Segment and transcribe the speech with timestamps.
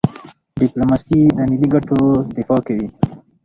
[0.59, 1.99] ډيپلوماسي د ملي ګټو
[2.35, 2.87] دفاع کوي.